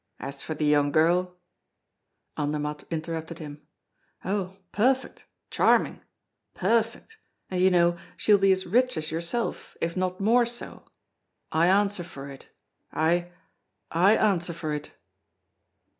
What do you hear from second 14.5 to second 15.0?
for it!"